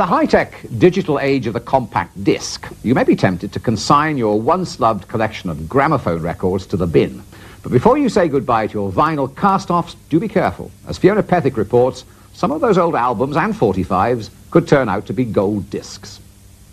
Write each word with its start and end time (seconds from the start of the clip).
the 0.00 0.06
high-tech 0.06 0.64
digital 0.78 1.20
age 1.20 1.46
of 1.46 1.52
the 1.52 1.60
compact 1.60 2.24
disc, 2.24 2.66
you 2.82 2.94
may 2.94 3.04
be 3.04 3.14
tempted 3.14 3.52
to 3.52 3.60
consign 3.60 4.16
your 4.16 4.40
once-loved 4.40 5.06
collection 5.08 5.50
of 5.50 5.68
gramophone 5.68 6.22
records 6.22 6.64
to 6.64 6.74
the 6.74 6.86
bin. 6.86 7.22
But 7.62 7.70
before 7.70 7.98
you 7.98 8.08
say 8.08 8.26
goodbye 8.26 8.68
to 8.68 8.72
your 8.72 8.90
vinyl 8.90 9.36
cast-offs, 9.36 9.96
do 10.08 10.18
be 10.18 10.26
careful. 10.26 10.70
As 10.88 10.96
Fiona 10.96 11.22
Pethick 11.22 11.58
reports, 11.58 12.06
some 12.32 12.50
of 12.50 12.62
those 12.62 12.78
old 12.78 12.94
albums 12.94 13.36
and 13.36 13.52
45s 13.52 14.30
could 14.50 14.66
turn 14.66 14.88
out 14.88 15.04
to 15.04 15.12
be 15.12 15.26
gold 15.26 15.68
discs. 15.68 16.18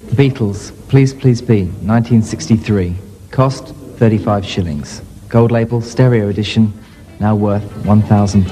The 0.06 0.16
Beatles, 0.16 0.72
Please 0.88 1.14
Please 1.14 1.46
Me, 1.50 1.64
1963. 1.84 2.96
Cost 3.32 3.76
35 3.98 4.46
shillings. 4.46 5.02
Gold 5.28 5.52
label, 5.52 5.82
stereo 5.82 6.30
edition, 6.30 6.72
now 7.20 7.36
worth 7.36 7.64
£1,000. 7.84 8.48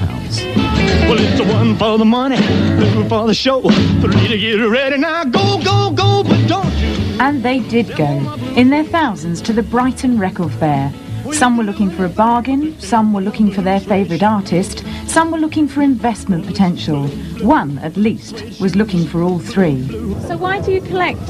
Well, 1.08 1.20
it's 1.20 1.38
the 1.38 1.46
one 1.46 1.78
for 1.78 1.98
the 1.98 2.06
money, 2.06 2.38
two 2.38 3.08
for 3.08 3.28
the 3.28 3.34
show, 3.34 3.62
three 3.62 4.28
to 4.28 4.38
get 4.38 4.56
ready 4.56 4.98
now. 4.98 5.24
Go, 5.24 5.62
go, 5.64 5.92
go, 5.92 6.24
but 6.24 6.48
don't 6.48 6.74
you? 6.78 6.88
And 7.20 7.44
they 7.44 7.60
did 7.60 7.96
go, 7.96 8.34
in 8.56 8.70
their 8.72 8.84
thousands, 8.84 9.42
to 9.44 9.54
the 9.54 9.64
Brighton 9.64 10.18
Record 10.18 10.52
Fair. 10.54 10.92
Some 11.32 11.58
were 11.58 11.64
looking 11.64 11.90
for 11.90 12.06
a 12.06 12.10
bargain, 12.10 12.80
some 12.80 13.14
were 13.14 13.22
looking 13.22 13.52
for 13.52 13.62
their 13.62 13.80
favourite 13.80 14.24
artist, 14.24 14.84
some 15.08 15.32
were 15.32 15.38
looking 15.38 15.68
for 15.68 15.82
investment 15.82 16.46
potential. 16.46 17.08
One, 17.42 17.78
at 17.80 17.98
least, 17.98 18.60
was 18.60 18.76
looking 18.76 19.06
for 19.06 19.22
all 19.22 19.40
three. 19.40 19.88
So 20.28 20.38
why 20.38 20.62
do 20.62 20.72
you 20.72 20.82
collect 20.82 21.22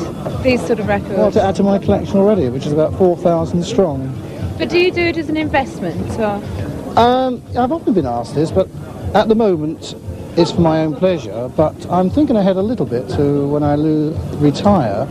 these 0.43 0.65
sort 0.65 0.79
of 0.79 0.87
records? 0.87 1.17
Well, 1.17 1.31
to 1.31 1.41
add 1.41 1.55
to 1.55 1.63
my 1.63 1.79
collection 1.79 2.17
already, 2.17 2.49
which 2.49 2.65
is 2.65 2.73
about 2.73 2.97
4,000 2.97 3.63
strong. 3.63 4.13
But 4.57 4.69
do 4.69 4.79
you 4.79 4.91
do 4.91 5.01
it 5.01 5.17
as 5.17 5.29
an 5.29 5.37
investment 5.37 6.11
or? 6.19 6.41
Um, 6.97 7.43
I've 7.57 7.71
often 7.73 7.93
been 7.93 8.05
asked 8.05 8.35
this, 8.35 8.51
but 8.51 8.69
at 9.13 9.27
the 9.27 9.35
moment 9.35 9.95
it's 10.37 10.51
for 10.51 10.61
my 10.61 10.79
own 10.81 10.95
pleasure. 10.95 11.49
But 11.55 11.75
I'm 11.89 12.09
thinking 12.09 12.37
ahead 12.37 12.55
a 12.55 12.61
little 12.61 12.85
bit 12.85 13.09
to 13.09 13.47
when 13.47 13.63
I 13.63 13.75
lo- 13.75 14.15
retire. 14.37 15.05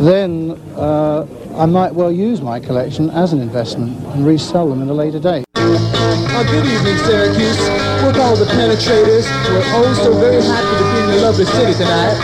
Then 0.00 0.52
uh, 0.76 1.26
I 1.56 1.66
might 1.66 1.94
well 1.94 2.10
use 2.10 2.40
my 2.40 2.58
collection 2.58 3.10
as 3.10 3.32
an 3.32 3.40
investment 3.40 3.98
and 4.14 4.26
resell 4.26 4.68
them 4.68 4.80
in 4.80 4.88
a 4.88 4.94
later 4.94 5.20
date. 5.20 5.44
Uh, 5.56 6.42
good 6.50 6.66
evening, 6.66 6.96
Syracuse. 7.04 7.60
We're 8.02 8.12
called 8.12 8.38
the 8.38 8.46
Penetrators. 8.46 9.28
We're 9.48 9.62
oh 9.76 9.94
so 9.94 10.12
very 10.18 10.42
happy 10.42 10.76
to 10.76 10.84
be 10.92 11.00
in 11.04 11.08
your 11.14 11.22
lovely 11.30 11.44
city 11.44 11.72
tonight. 11.74 12.16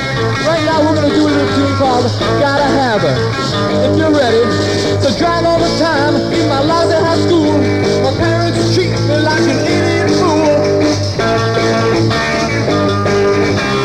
Right 0.44 0.64
now, 0.64 0.80
we're 0.80 0.94
gonna 0.96 1.14
do 1.14 1.20
a 1.20 1.30
little 1.30 1.54
tune 1.54 1.76
called 1.76 2.04
Gotta 2.40 2.64
Have 2.64 3.00
Her. 3.02 3.16
If 3.86 3.96
you're 3.96 4.10
ready, 4.10 4.44
so 5.00 5.16
drive 5.18 5.44
all 5.44 5.60
the 5.60 5.78
time 5.78 6.16
in 6.32 6.48
my 6.48 6.60
lousy 6.60 6.96
high 6.96 7.20
school. 7.20 7.79
My 8.10 8.16
parents 8.16 8.74
treat 8.74 8.90
me 8.90 9.16
like 9.18 9.40
an 9.42 9.60
idiot 9.60 10.10
fool. 10.18 10.58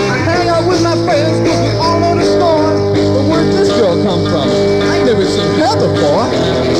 I 0.09 0.17
hang 0.25 0.49
out 0.49 0.67
with 0.67 0.81
my 0.81 0.95
we 1.45 2.25
all. 2.41 2.91
But 2.91 3.29
where'd 3.29 3.53
this 3.53 3.69
girl 3.69 4.01
come 4.03 4.23
from? 4.23 4.49
I 4.49 5.03
never 5.03 5.25
seen 5.25 5.59
her 5.59 5.75
before. 5.77 6.74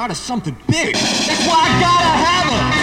Start 0.00 0.10
of 0.12 0.16
something 0.16 0.56
big. 0.66 0.94
That's 0.94 1.46
why 1.46 1.60
I 1.60 1.78
gotta 1.78 2.08
have 2.24 2.74
her. 2.74 2.79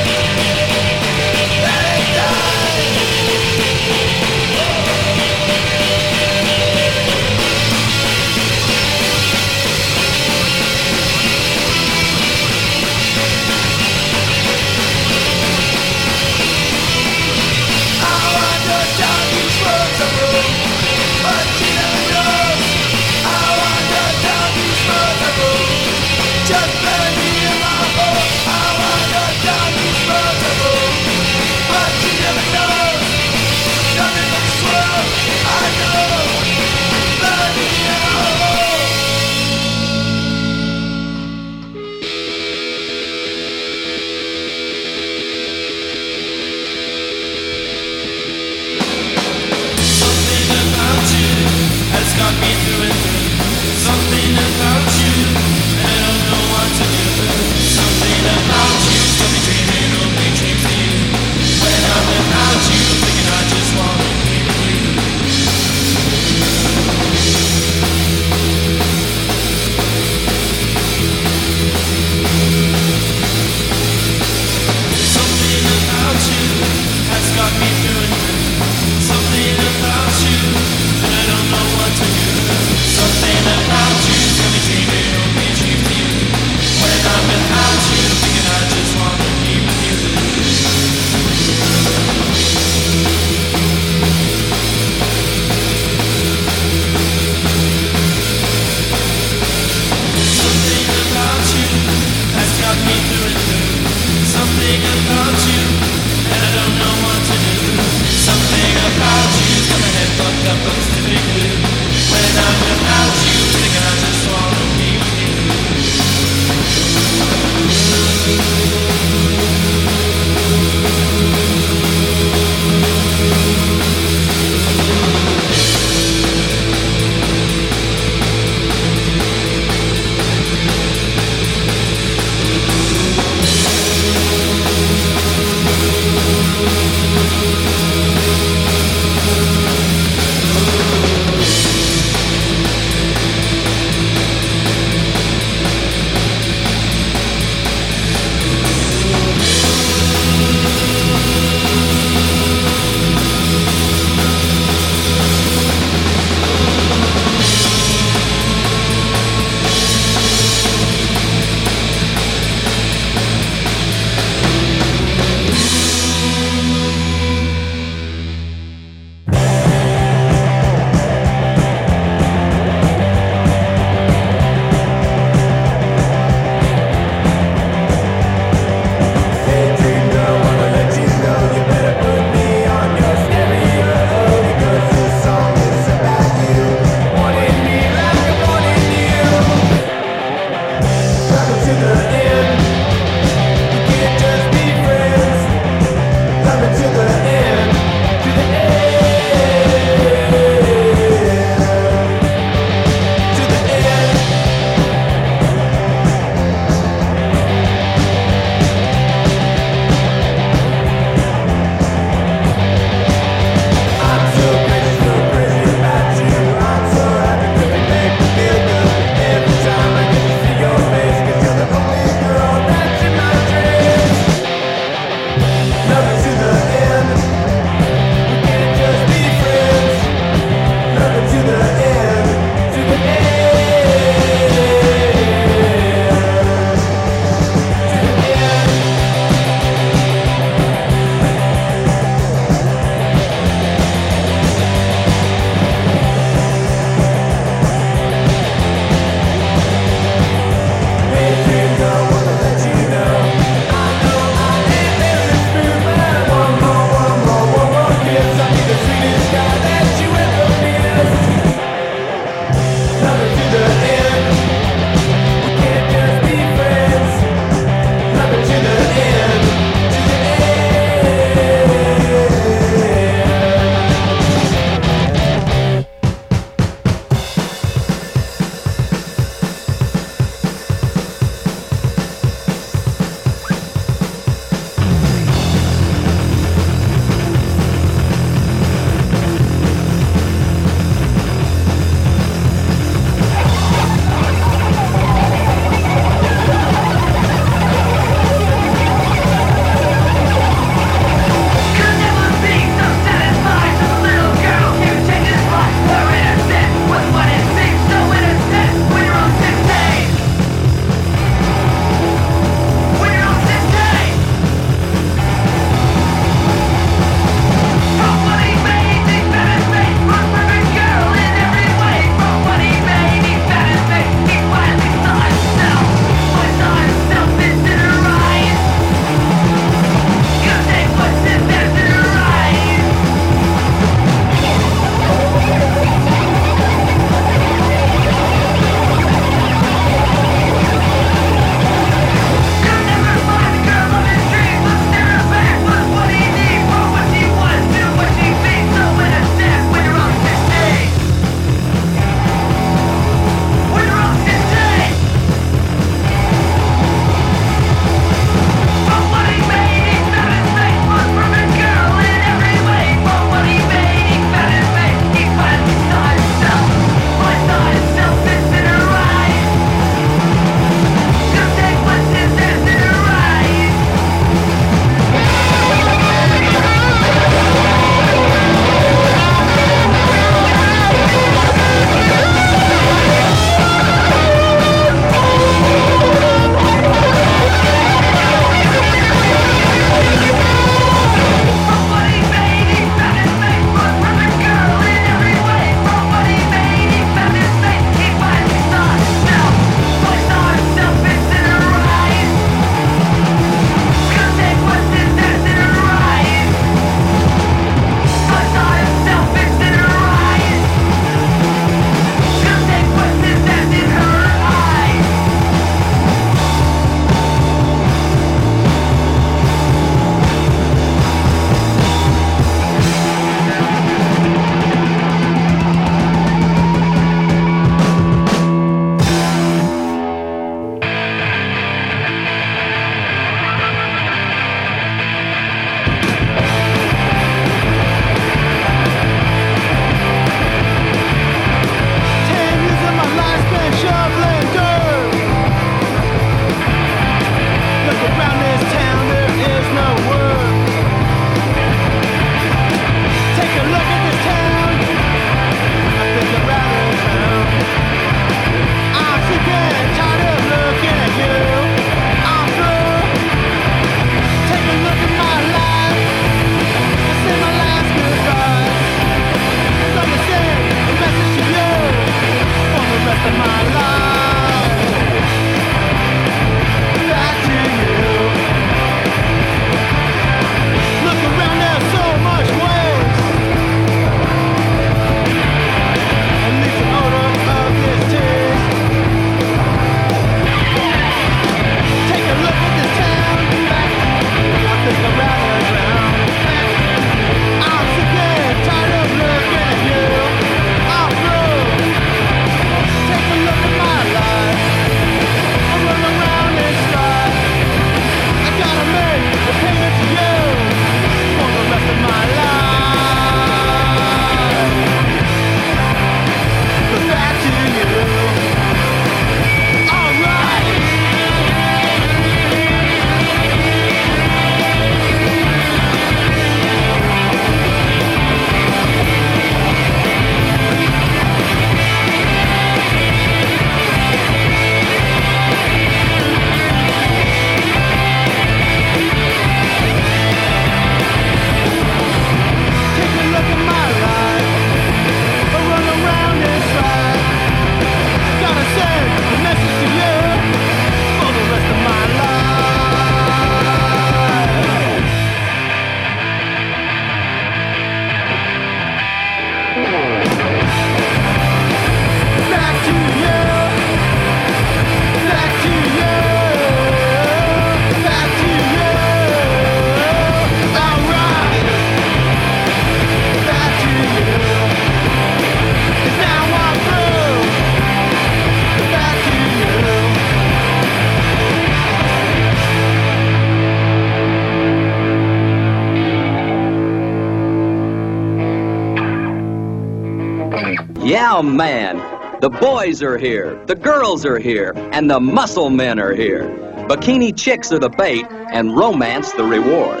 Oh 591.38 591.42
man, 591.42 591.98
the 592.40 592.50
boys 592.50 593.00
are 593.00 593.16
here, 593.16 593.64
the 593.66 593.76
girls 593.76 594.26
are 594.26 594.40
here, 594.40 594.72
and 594.90 595.08
the 595.08 595.20
muscle 595.20 595.70
men 595.70 596.00
are 596.00 596.12
here. 596.12 596.48
Bikini 596.88 597.32
chicks 597.38 597.70
are 597.70 597.78
the 597.78 597.90
bait, 597.90 598.26
and 598.50 598.76
romance 598.76 599.30
the 599.34 599.44
reward. 599.44 600.00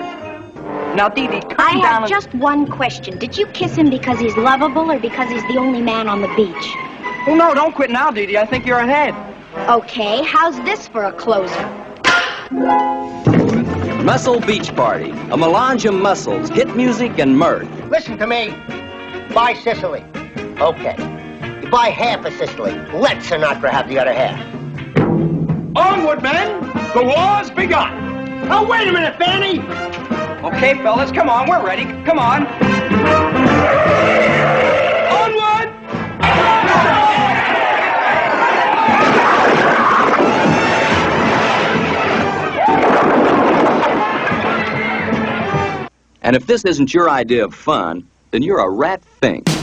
Now, 0.96 1.08
Dee 1.08 1.28
Dee, 1.28 1.38
come 1.42 1.54
I 1.60 1.74
down 1.74 1.82
have 1.82 2.02
and... 2.02 2.10
just 2.10 2.34
one 2.34 2.66
question. 2.66 3.18
Did 3.18 3.38
you 3.38 3.46
kiss 3.46 3.76
him 3.76 3.88
because 3.88 4.18
he's 4.18 4.36
lovable 4.36 4.90
or 4.90 4.98
because 4.98 5.30
he's 5.30 5.42
the 5.42 5.58
only 5.58 5.80
man 5.80 6.08
on 6.08 6.22
the 6.22 6.34
beach? 6.34 6.74
Oh, 7.28 7.36
no, 7.36 7.54
don't 7.54 7.72
quit 7.72 7.90
now, 7.90 8.10
Dee 8.10 8.26
Dee. 8.26 8.36
I 8.36 8.44
think 8.44 8.66
you're 8.66 8.80
ahead. 8.80 9.14
Okay, 9.68 10.24
how's 10.24 10.56
this 10.62 10.88
for 10.88 11.04
a 11.04 11.12
closer? 11.12 11.68
Muscle 14.02 14.40
Beach 14.40 14.74
Party, 14.74 15.10
a 15.30 15.36
melange 15.36 15.84
of 15.84 15.94
muscles, 15.94 16.48
hit 16.48 16.74
music, 16.74 17.20
and 17.20 17.38
mirth. 17.38 17.68
Listen 17.88 18.18
to 18.18 18.26
me. 18.26 18.52
Buy 19.32 19.54
Sicily. 19.54 20.04
Okay. 20.60 21.17
You 21.68 21.72
buy 21.72 21.90
half 21.90 22.24
of 22.24 22.32
Sicily. 22.32 22.72
Let 22.94 23.18
Sinatra 23.18 23.68
have 23.68 23.90
the 23.90 23.98
other 23.98 24.14
half. 24.14 24.40
Onward, 25.76 26.22
men! 26.22 26.62
The 26.94 27.04
war's 27.04 27.50
begun! 27.50 28.48
Oh, 28.50 28.66
wait 28.66 28.88
a 28.88 28.90
minute, 28.92 29.18
Fanny! 29.18 29.60
Okay, 30.42 30.82
fellas, 30.82 31.12
come 31.12 31.28
on. 31.28 31.46
We're 31.46 31.62
ready. 31.62 31.84
Come 32.06 32.18
on. 32.18 32.46
Onward! 35.12 35.68
And 46.22 46.34
if 46.34 46.46
this 46.46 46.64
isn't 46.64 46.94
your 46.94 47.10
idea 47.10 47.44
of 47.44 47.54
fun, 47.54 48.08
then 48.30 48.42
you're 48.42 48.60
a 48.60 48.70
rat 48.70 49.04
fink. 49.04 49.57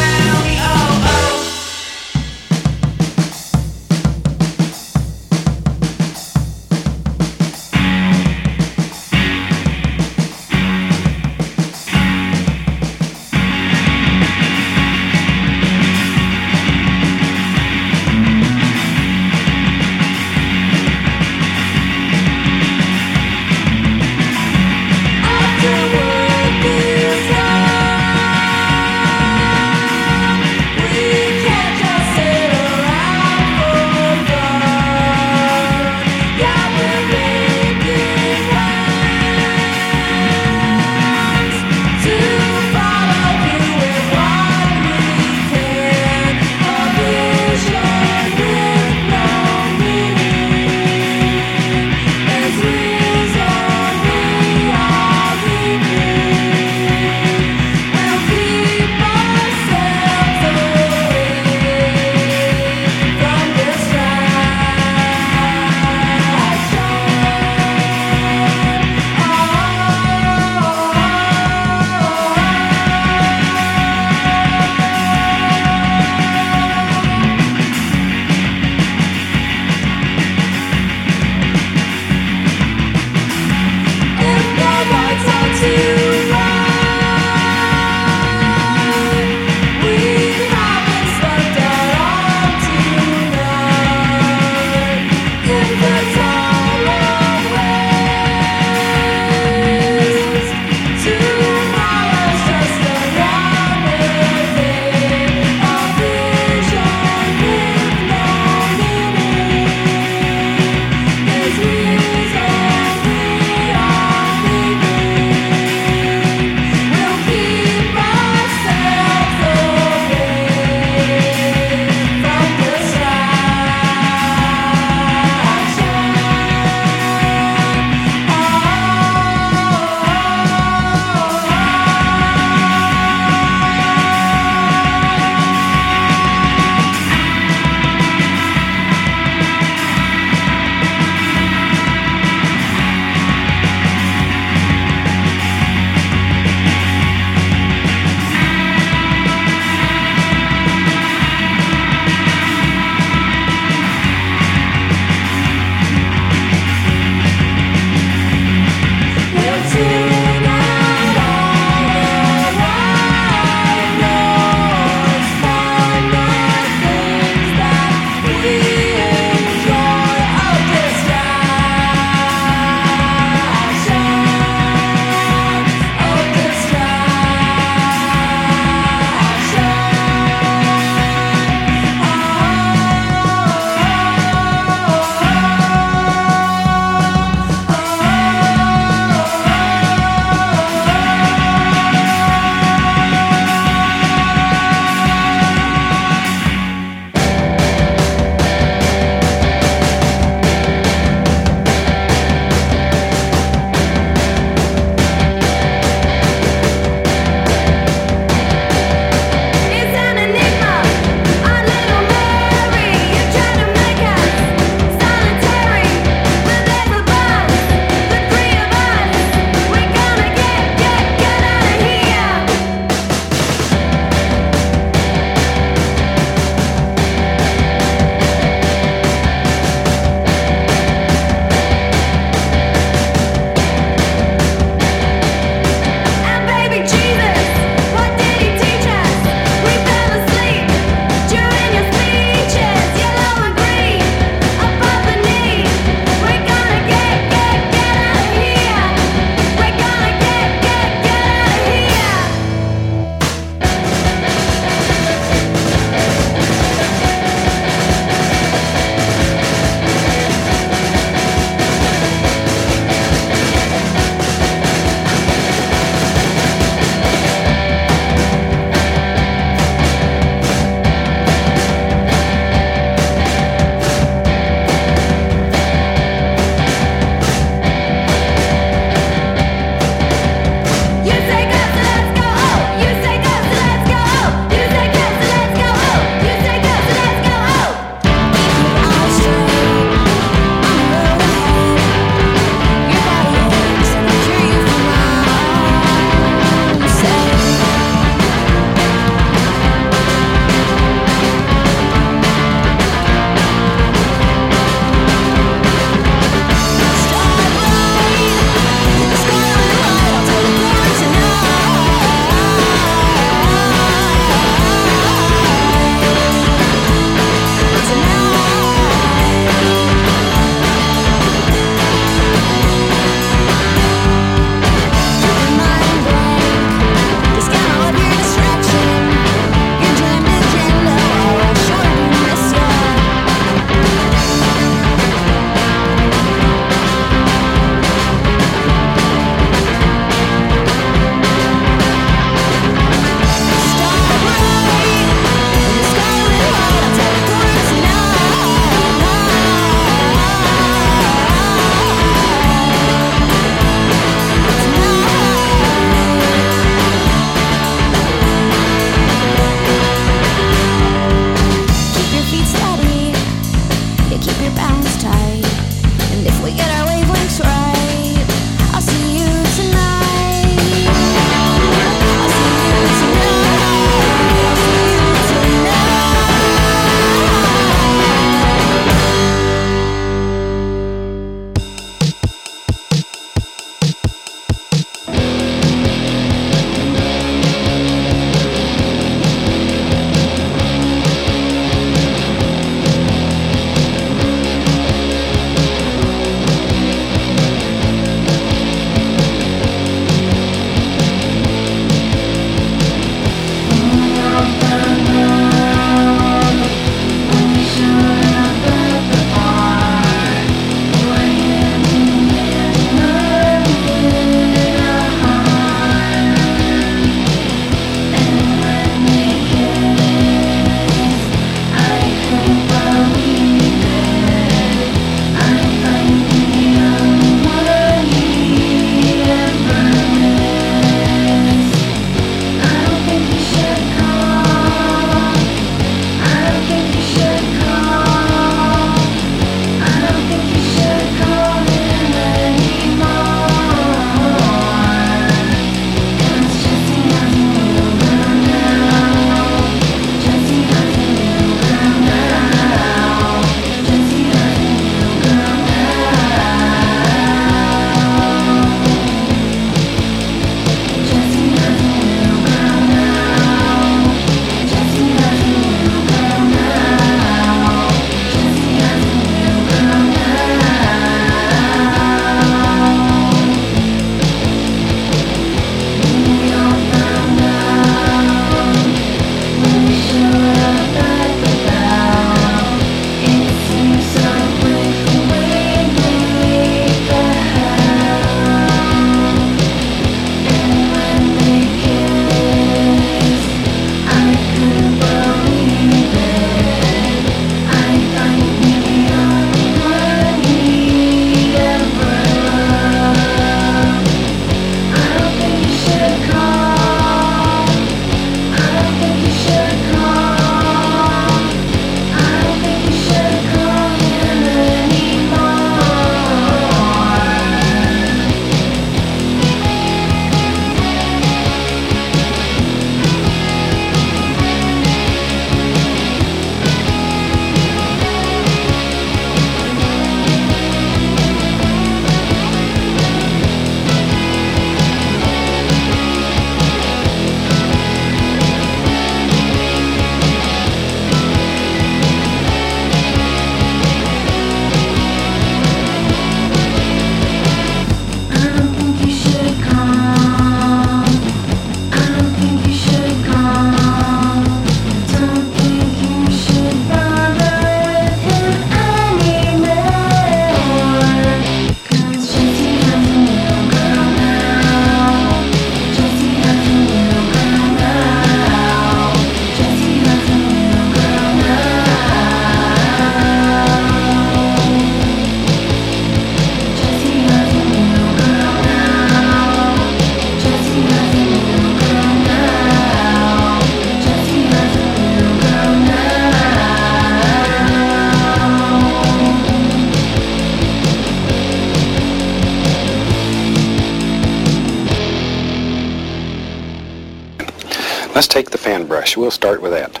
Let's 598.14 598.28
take 598.28 598.50
the 598.50 598.58
fan 598.58 598.86
brush. 598.86 599.16
We'll 599.16 599.32
start 599.32 599.60
with 599.60 599.72
that. 599.72 600.00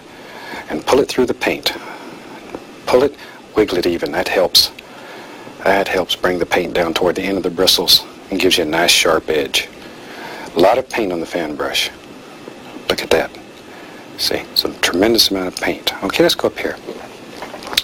And 0.70 0.86
pull 0.86 1.00
it 1.00 1.08
through 1.08 1.26
the 1.26 1.34
paint. 1.34 1.72
Pull 2.86 3.02
it, 3.02 3.16
wiggle 3.56 3.78
it 3.78 3.86
even. 3.86 4.12
That 4.12 4.28
helps. 4.28 4.70
That 5.64 5.88
helps 5.88 6.14
bring 6.14 6.38
the 6.38 6.46
paint 6.46 6.74
down 6.74 6.94
toward 6.94 7.16
the 7.16 7.22
end 7.22 7.38
of 7.38 7.42
the 7.42 7.50
bristles 7.50 8.04
and 8.30 8.38
gives 8.38 8.56
you 8.58 8.64
a 8.64 8.66
nice 8.66 8.90
sharp 8.90 9.28
edge. 9.28 9.68
A 10.54 10.60
lot 10.60 10.78
of 10.78 10.88
paint 10.88 11.12
on 11.12 11.20
the 11.20 11.26
fan 11.26 11.56
brush. 11.56 11.90
Look 12.88 13.02
at 13.02 13.10
that. 13.10 13.30
See, 14.18 14.36
a 14.64 14.68
tremendous 14.80 15.30
amount 15.30 15.48
of 15.48 15.56
paint. 15.56 15.92
Okay, 16.04 16.22
let's 16.22 16.36
go 16.36 16.46
up 16.46 16.58
here. 16.58 16.76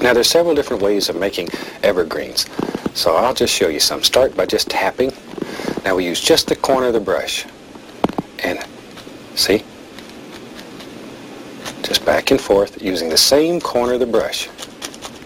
Now, 0.01 0.15
there's 0.15 0.31
several 0.31 0.55
different 0.55 0.83
ways 0.83 1.09
of 1.09 1.17
making 1.17 1.49
evergreens. 1.83 2.47
So 2.95 3.17
I'll 3.17 3.35
just 3.35 3.53
show 3.53 3.69
you 3.69 3.81
some. 3.81 4.03
Start 4.03 4.37
by 4.37 4.47
just 4.47 4.71
tapping. 4.71 5.13
Now 5.85 5.97
we 5.97 6.07
use 6.07 6.21
just 6.21 6.47
the 6.47 6.57
corner 6.57 6.89
of 6.89 6.93
the 6.93 7.01
brush. 7.01 7.47
And 8.45 8.65
see? 9.35 9.65
Just 11.83 12.05
back 12.05 12.31
and 12.31 12.41
forth 12.41 12.83
using 12.83 13.09
the 13.09 13.17
same 13.17 13.61
corner 13.61 13.95
of 13.95 14.01
the 14.01 14.07
brush. 14.07 14.49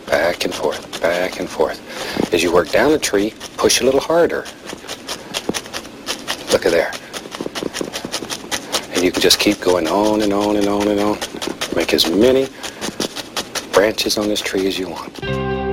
Back 0.06 0.44
and 0.44 0.54
forth, 0.54 1.00
back 1.00 1.40
and 1.40 1.48
forth. 1.48 1.80
As 2.32 2.42
you 2.42 2.52
work 2.52 2.70
down 2.70 2.92
the 2.92 2.98
tree, 2.98 3.34
push 3.56 3.80
a 3.80 3.84
little 3.84 4.00
harder. 4.00 4.44
Look 6.52 6.66
at 6.66 6.72
there. 6.72 6.92
And 8.94 9.02
you 9.02 9.10
can 9.10 9.20
just 9.20 9.38
keep 9.40 9.60
going 9.60 9.88
on 9.88 10.22
and 10.22 10.32
on 10.32 10.56
and 10.56 10.66
on 10.66 10.88
and 10.88 11.00
on. 11.00 11.18
Make 11.74 11.92
as 11.92 12.08
many 12.08 12.48
branches 13.72 14.16
on 14.18 14.28
this 14.28 14.40
tree 14.40 14.66
as 14.66 14.78
you 14.78 14.88
want. 14.88 15.63